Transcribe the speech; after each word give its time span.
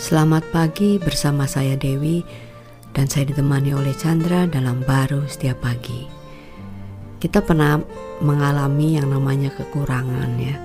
Selamat 0.00 0.48
pagi 0.48 0.96
bersama 0.96 1.44
saya 1.44 1.76
Dewi 1.76 2.24
dan 2.96 3.04
saya 3.04 3.28
ditemani 3.28 3.76
oleh 3.76 3.92
Chandra 3.92 4.48
dalam 4.48 4.80
baru 4.80 5.28
setiap 5.28 5.60
pagi. 5.60 6.08
Kita 7.20 7.44
pernah 7.44 7.76
mengalami 8.24 8.96
yang 8.96 9.12
namanya 9.12 9.52
kekurangan 9.52 10.40
ya, 10.40 10.56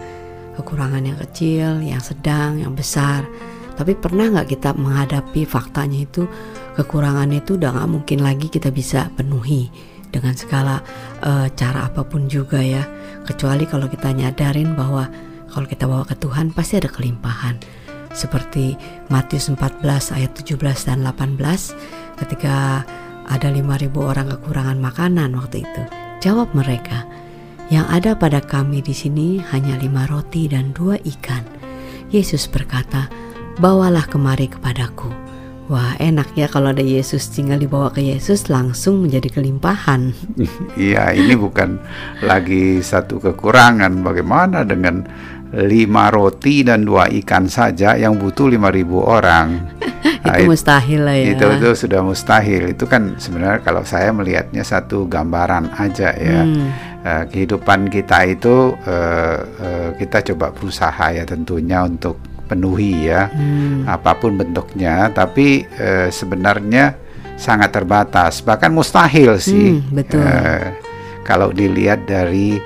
kekurangan 0.56 1.04
yang 1.04 1.20
kecil, 1.20 1.84
yang 1.84 2.00
sedang, 2.00 2.63
yang 2.63 2.79
besar. 2.79 3.28
Tapi 3.76 4.00
pernah 4.00 4.32
nggak 4.32 4.55
kita 4.55 4.71
menghadapi 4.71 5.43
faktanya 5.43 6.07
itu 6.07 6.31
kekurangan 6.79 7.27
itu 7.36 7.59
udah 7.59 7.75
nggak 7.75 7.91
mungkin 7.91 8.23
lagi 8.23 8.47
kita 8.47 8.71
bisa 8.71 9.11
penuhi 9.20 9.67
dengan 10.15 10.31
segala 10.31 10.79
uh, 11.27 11.52
cara 11.52 11.91
apa 11.91 12.07
pun 12.07 12.31
juga 12.31 12.63
ya. 12.63 12.88
Kecuali 13.27 13.67
kalau 13.67 13.91
kita 13.91 14.15
nyadarin 14.15 14.79
bahwa 14.79 15.11
kalau 15.52 15.67
kita 15.67 15.91
bawa 15.91 16.07
ke 16.07 16.15
Tuhan 16.23 16.55
pasti 16.55 16.79
ada 16.79 16.88
kelimpahan 16.88 17.84
seperti 18.16 18.79
Matius 19.11 19.52
14 19.52 19.84
ayat 20.16 20.31
17 20.34 20.88
dan 20.88 21.03
18 21.03 21.38
ketika 22.23 22.88
ada 23.27 23.48
5000 23.52 23.91
orang 23.99 24.27
kekurangan 24.31 24.80
makanan 24.80 25.35
waktu 25.35 25.67
itu. 25.67 25.84
Jawab 26.23 26.55
mereka, 26.55 27.05
yang 27.70 27.85
ada 27.91 28.16
pada 28.16 28.40
kami 28.41 28.81
di 28.81 28.95
sini 28.95 29.43
hanya 29.52 29.77
lima 29.77 30.07
roti 30.07 30.48
dan 30.49 30.71
dua 30.71 30.98
ikan. 31.02 31.43
Yesus 32.09 32.48
berkata, 32.48 33.12
bawalah 33.59 34.07
kemari 34.07 34.48
kepadaku. 34.49 35.26
Wah 35.66 35.98
enak 35.98 36.38
ya 36.38 36.45
kalau 36.45 36.70
ada 36.70 36.85
Yesus 36.85 37.26
tinggal 37.34 37.57
dibawa 37.57 37.90
ke 37.90 37.98
Yesus 37.98 38.54
langsung 38.54 39.02
menjadi 39.02 39.34
kelimpahan. 39.34 40.13
Iya 40.77 41.09
ini 41.18 41.34
bukan 41.34 41.82
lagi 42.21 42.85
satu 42.85 43.18
kekurangan. 43.18 44.05
Bagaimana 44.05 44.62
dengan 44.62 45.09
lima 45.55 46.12
roti 46.12 46.68
dan 46.68 46.84
dua 46.84 47.08
ikan 47.23 47.48
saja 47.48 47.96
yang 47.96 48.20
butuh 48.20 48.52
lima 48.52 48.68
ribu 48.68 49.00
orang. 49.00 49.48
Nah, 50.26 50.41
itu 50.41 50.58
mustahil 50.58 51.02
lah 51.05 51.18
ya. 51.18 51.38
Itu 51.38 51.46
itu 51.54 51.70
sudah 51.86 52.02
mustahil. 52.02 52.74
Itu 52.74 52.90
kan 52.90 53.13
sebenarnya 53.21 53.62
kalau 53.62 53.85
saya 53.85 54.10
melihatnya 54.10 54.66
satu 54.66 55.05
gambaran 55.05 55.77
aja 55.77 56.18
ya. 56.18 56.41
Hmm. 56.41 56.70
Uh, 57.05 57.24
kehidupan 57.29 57.94
kita 57.94 58.26
itu 58.26 58.74
uh, 58.74 59.38
uh, 59.46 59.90
kita 59.94 60.26
coba 60.34 60.49
berusaha 60.49 61.13
ya 61.13 61.21
tentunya 61.29 61.85
untuk 61.85 62.18
penuhi 62.49 63.05
ya 63.05 63.29
hmm. 63.29 63.85
apa 63.85 64.18
pun 64.18 64.34
bentuknya. 64.34 65.13
Tapi 65.13 65.62
uh, 65.78 66.09
sebenarnya 66.09 66.97
sangat 67.38 67.69
terbatas 67.69 68.41
bahkan 68.41 68.74
mustahil 68.74 69.38
sih. 69.38 69.78
Hmm, 69.78 69.94
betul. 69.94 70.25
Uh, 70.25 70.74
kalau 71.22 71.53
dilihat 71.53 72.09
dari 72.09 72.57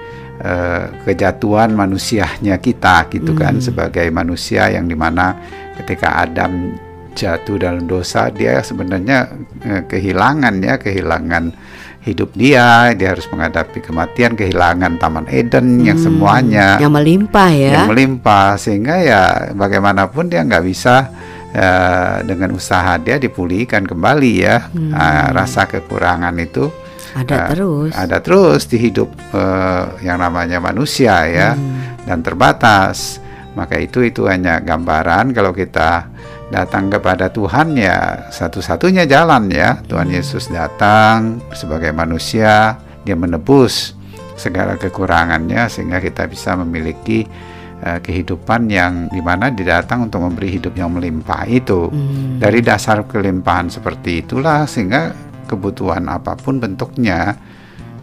uh, 0.43 1.03
kejatuhan 1.03 1.75
manusianya 1.75 2.57
kita 2.59 3.07
gitu 3.11 3.35
kan, 3.35 3.59
hmm. 3.59 3.63
sebagai 3.63 4.07
manusia 4.11 4.67
yang 4.71 4.87
di 4.87 4.95
mana 4.95 5.35
ketika 5.79 6.19
Adam 6.23 6.75
jatuh 7.19 7.57
dalam 7.59 7.83
dosa 7.83 8.31
dia 8.31 8.63
sebenarnya 8.63 9.27
uh, 9.65 9.81
kehilangan 9.87 10.63
ya 10.63 10.75
kehilangan 10.79 11.51
hidup 11.99 12.31
dia 12.31 12.95
dia 12.95 13.11
harus 13.11 13.27
menghadapi 13.27 13.83
kematian 13.83 14.39
kehilangan 14.39 14.95
taman 14.97 15.27
Eden 15.27 15.83
hmm, 15.83 15.85
yang 15.85 15.99
semuanya 15.99 16.79
yang 16.79 16.95
melimpah 16.95 17.51
ya 17.51 17.71
yang 17.75 17.91
melimpah 17.91 18.55
sehingga 18.55 18.95
ya 19.03 19.21
bagaimanapun 19.51 20.31
dia 20.31 20.47
nggak 20.47 20.63
bisa 20.63 21.11
uh, 21.51 22.23
dengan 22.23 22.55
usaha 22.55 22.95
dia 22.95 23.19
dipulihkan 23.19 23.83
kembali 23.83 24.31
ya 24.39 24.71
hmm. 24.71 24.95
uh, 24.95 25.27
rasa 25.35 25.67
kekurangan 25.67 26.33
itu 26.39 26.71
ada 27.15 27.35
uh, 27.35 27.47
terus 27.53 27.91
ada 27.95 28.17
terus 28.21 28.61
di 28.69 28.77
hidup 28.77 29.09
uh, 29.33 29.97
yang 30.05 30.21
namanya 30.21 30.61
manusia 30.61 31.25
ya 31.25 31.49
hmm. 31.57 32.05
dan 32.05 32.21
terbatas 32.21 33.17
maka 33.57 33.81
itu 33.81 34.05
itu 34.05 34.29
hanya 34.29 34.61
gambaran 34.61 35.33
kalau 35.33 35.51
kita 35.51 36.05
datang 36.49 36.89
kepada 36.89 37.29
Tuhan 37.29 37.77
ya 37.77 38.29
satu-satunya 38.29 39.05
jalan 39.05 39.49
ya 39.49 39.81
Tuhan 39.85 40.09
hmm. 40.09 40.17
Yesus 40.17 40.49
datang 40.49 41.41
sebagai 41.53 41.93
manusia 41.93 42.77
dia 43.05 43.17
menebus 43.17 43.97
segala 44.38 44.79
kekurangannya 44.79 45.67
sehingga 45.67 46.00
kita 46.00 46.25
bisa 46.25 46.55
memiliki 46.57 47.28
uh, 47.85 48.00
kehidupan 48.00 48.72
yang 48.72 49.11
di 49.11 49.22
mana 49.22 49.51
didatang 49.51 50.09
untuk 50.09 50.25
memberi 50.25 50.57
hidup 50.57 50.73
yang 50.73 50.95
melimpah 50.95 51.44
itu 51.45 51.91
hmm. 51.91 52.41
dari 52.41 52.63
dasar 52.63 53.03
kelimpahan 53.05 53.69
seperti 53.69 54.25
itulah 54.25 54.66
sehingga 54.66 55.28
kebutuhan 55.49 56.05
apa 56.05 56.37
pun 56.37 56.61
bentuknya 56.61 57.33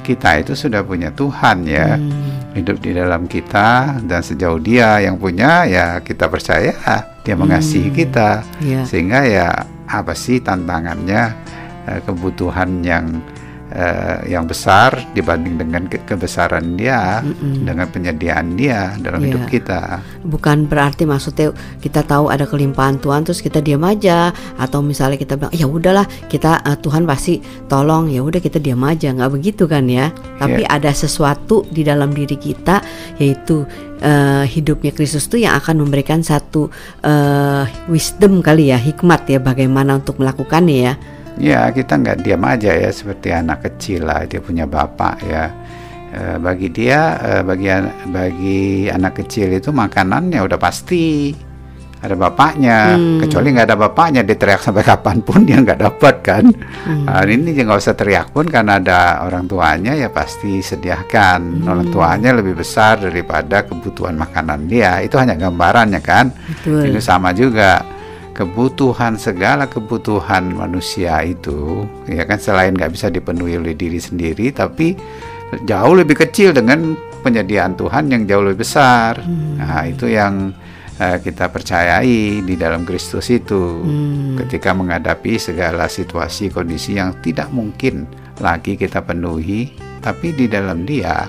kita 0.02 0.42
itu 0.42 0.54
sudah 0.54 0.82
punya 0.86 1.10
Tuhan 1.14 1.66
ya 1.66 1.98
hmm. 1.98 2.54
hidup 2.58 2.78
di 2.78 2.94
dalam 2.94 3.26
kita 3.26 3.98
dan 4.06 4.22
sejauh 4.22 4.58
dia 4.62 5.02
yang 5.02 5.18
punya 5.18 5.66
ya 5.66 5.98
kita 6.02 6.30
percaya 6.30 6.74
dia 7.26 7.34
mengasihi 7.34 7.90
hmm. 7.90 7.96
kita 7.96 8.30
yeah. 8.62 8.86
sehingga 8.86 9.26
ya 9.26 9.48
apa 9.86 10.14
sih 10.14 10.38
tantangannya 10.42 11.22
eh, 11.90 12.00
kebutuhan 12.06 12.82
yang 12.86 13.18
uh, 13.76 14.24
yang 14.24 14.48
besar 14.48 14.96
dibanding 15.12 15.60
dengan 15.60 15.84
ke 15.86 16.00
kebesaran 16.08 16.74
dia 16.74 17.20
Mm-mm. 17.20 17.68
dengan 17.68 17.86
penyediaan 17.92 18.56
dia 18.56 18.96
dalam 18.98 19.20
yeah. 19.22 19.28
hidup 19.30 19.44
kita. 19.46 20.00
Bukan 20.24 20.66
berarti 20.66 21.04
maksudnya 21.04 21.52
kita 21.78 22.02
tahu 22.02 22.32
ada 22.32 22.48
kelimpahan 22.48 22.98
Tuhan 22.98 23.28
terus 23.28 23.44
kita 23.44 23.60
diam 23.60 23.84
aja 23.84 24.32
atau 24.56 24.80
misalnya 24.80 25.20
kita 25.20 25.36
bilang 25.36 25.52
ya 25.52 25.68
udahlah 25.68 26.08
kita 26.26 26.64
uh, 26.64 26.76
Tuhan 26.80 27.04
pasti 27.04 27.38
tolong 27.68 28.08
ya 28.08 28.24
udah 28.24 28.40
kita 28.40 28.58
diam 28.58 28.80
aja 28.82 29.12
nggak 29.12 29.30
begitu 29.36 29.68
kan 29.68 29.86
ya. 29.86 30.10
Tapi 30.40 30.64
yeah. 30.64 30.74
ada 30.80 30.90
sesuatu 30.90 31.68
di 31.68 31.84
dalam 31.84 32.10
diri 32.16 32.34
kita 32.40 32.80
yaitu 33.20 33.68
uh, 34.00 34.44
hidupnya 34.48 34.90
Kristus 34.96 35.28
itu 35.28 35.44
yang 35.44 35.56
akan 35.60 35.84
memberikan 35.84 36.24
satu 36.24 36.72
uh, 37.04 37.64
wisdom 37.86 38.40
kali 38.40 38.72
ya 38.72 38.80
hikmat 38.80 39.28
ya 39.28 39.38
bagaimana 39.38 40.00
untuk 40.00 40.20
melakukannya 40.20 40.76
ya 40.76 40.94
ya 41.36 41.68
kita 41.72 42.00
nggak 42.00 42.24
diam 42.24 42.42
aja 42.44 42.72
ya 42.72 42.90
seperti 42.92 43.28
anak 43.32 43.64
kecil 43.64 44.08
lah 44.08 44.24
dia 44.24 44.40
punya 44.40 44.64
bapak 44.64 45.16
ya 45.24 45.52
e, 46.12 46.20
bagi 46.40 46.68
dia 46.72 47.20
e, 47.20 47.30
bagi 47.44 47.68
bagi 48.08 48.60
anak 48.88 49.24
kecil 49.24 49.52
itu 49.52 49.68
makanannya 49.72 50.40
udah 50.40 50.58
pasti 50.60 51.32
ada 51.96 52.12
bapaknya 52.12 52.94
hmm. 52.94 53.24
kecuali 53.24 53.46
nggak 53.56 53.66
ada 53.72 53.78
bapaknya 53.78 54.20
dia 54.22 54.36
teriak 54.36 54.60
sampai 54.60 54.84
kapan 54.92 55.16
pun 55.24 55.48
dia 55.48 55.58
nggak 55.60 55.80
dapat 55.80 56.14
kan 56.20 56.44
hmm. 56.52 57.04
nah, 57.08 57.24
ini 57.24 57.52
nggak 57.56 57.80
usah 57.80 57.96
teriak 57.96 58.30
pun 58.30 58.46
karena 58.48 58.78
ada 58.78 59.24
orang 59.24 59.48
tuanya 59.48 59.92
ya 59.96 60.12
pasti 60.12 60.60
sediakan 60.60 61.64
hmm. 61.64 61.68
orang 61.68 61.86
tuanya 61.90 62.30
lebih 62.36 62.56
besar 62.56 63.00
daripada 63.00 63.64
kebutuhan 63.64 64.16
makanan 64.16 64.68
dia 64.68 65.00
itu 65.00 65.16
hanya 65.16 65.36
gambarannya 65.36 66.00
kan 66.00 66.32
Betul. 66.32 66.92
ini 66.92 67.00
sama 67.00 67.32
juga 67.32 67.95
kebutuhan 68.36 69.16
segala 69.16 69.64
kebutuhan 69.64 70.52
manusia 70.52 71.24
itu 71.24 71.88
ya 72.04 72.28
kan 72.28 72.36
selain 72.36 72.76
nggak 72.76 72.92
bisa 72.92 73.08
dipenuhi 73.08 73.56
oleh 73.56 73.72
diri 73.72 73.96
sendiri 73.96 74.52
tapi 74.52 74.92
jauh 75.64 75.96
lebih 75.96 76.20
kecil 76.20 76.52
dengan 76.52 76.92
penyediaan 77.24 77.72
Tuhan 77.80 78.12
yang 78.12 78.28
jauh 78.28 78.44
lebih 78.44 78.60
besar 78.60 79.24
hmm. 79.24 79.56
nah 79.56 79.88
itu 79.88 80.12
yang 80.12 80.52
uh, 81.00 81.16
kita 81.16 81.48
percayai 81.48 82.44
di 82.44 82.54
dalam 82.60 82.84
Kristus 82.84 83.32
itu 83.32 83.80
hmm. 83.80 84.36
ketika 84.44 84.76
menghadapi 84.76 85.40
segala 85.40 85.88
situasi 85.88 86.52
kondisi 86.52 87.00
yang 87.00 87.16
tidak 87.24 87.48
mungkin 87.48 88.04
lagi 88.44 88.76
kita 88.76 89.00
penuhi 89.00 89.72
tapi 90.04 90.36
di 90.36 90.44
dalam 90.44 90.84
Dia 90.84 91.24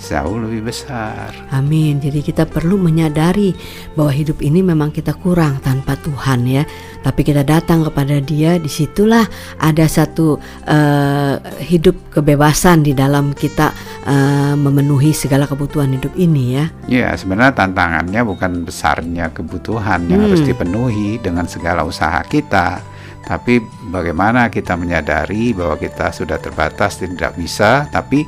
jauh 0.00 0.40
lebih 0.40 0.72
besar. 0.72 1.30
Amin. 1.52 2.00
Jadi 2.00 2.24
kita 2.24 2.48
perlu 2.48 2.80
menyadari 2.80 3.52
bahwa 3.92 4.10
hidup 4.10 4.40
ini 4.40 4.64
memang 4.64 4.88
kita 4.90 5.12
kurang 5.12 5.60
tanpa 5.60 5.94
Tuhan 6.00 6.48
ya. 6.48 6.64
Tapi 7.00 7.24
kita 7.24 7.44
datang 7.44 7.84
kepada 7.84 8.20
Dia, 8.20 8.60
di 8.60 8.68
situlah 8.68 9.24
ada 9.56 9.84
satu 9.88 10.36
uh, 10.68 11.34
hidup 11.64 12.12
kebebasan 12.12 12.84
di 12.84 12.92
dalam 12.92 13.32
kita 13.32 13.72
uh, 14.04 14.52
memenuhi 14.56 15.16
segala 15.16 15.48
kebutuhan 15.48 15.96
hidup 15.96 16.12
ini 16.16 16.60
ya. 16.60 16.64
Ya 16.88 17.08
sebenarnya 17.16 17.56
tantangannya 17.56 18.20
bukan 18.24 18.68
besarnya 18.68 19.32
kebutuhan 19.32 20.08
yang 20.12 20.20
hmm. 20.20 20.26
harus 20.28 20.42
dipenuhi 20.44 21.16
dengan 21.24 21.48
segala 21.48 21.84
usaha 21.88 22.20
kita. 22.28 22.84
Tapi 23.24 23.62
bagaimana 23.92 24.50
kita 24.50 24.74
menyadari 24.74 25.54
bahwa 25.54 25.78
kita 25.78 26.10
sudah 26.10 26.40
terbatas 26.42 26.98
tidak 26.98 27.38
bisa, 27.38 27.86
tapi 27.88 28.26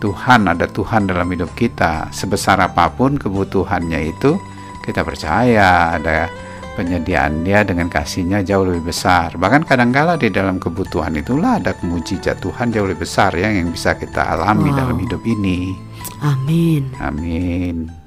Tuhan 0.00 0.48
ada 0.48 0.64
Tuhan 0.64 1.06
dalam 1.06 1.28
hidup 1.28 1.52
kita. 1.52 2.08
Sebesar 2.08 2.58
apa 2.64 2.88
pun 2.88 3.20
kebutuhannya 3.20 4.00
itu 4.08 4.40
kita 4.80 5.04
percaya 5.04 5.94
ada 5.94 6.26
penyediaan 6.74 7.44
dia 7.44 7.60
dengan 7.60 7.92
kasihnya 7.92 8.40
jauh 8.40 8.64
lebih 8.64 8.88
besar. 8.88 9.36
Bahkan 9.36 9.68
kadangkala 9.68 10.16
di 10.16 10.32
dalam 10.32 10.56
kebutuhan 10.56 11.20
itulah 11.20 11.60
ada 11.60 11.76
mujizat 11.84 12.40
Tuhan 12.40 12.72
jauh 12.72 12.88
lebih 12.88 13.04
besar 13.04 13.36
ya 13.36 13.52
yang 13.52 13.68
bisa 13.68 13.92
kita 14.00 14.24
alami 14.24 14.72
wow. 14.72 14.78
dalam 14.80 14.96
hidup 14.96 15.20
ini. 15.28 15.76
Amin. 16.24 16.88
Amin 16.96 17.99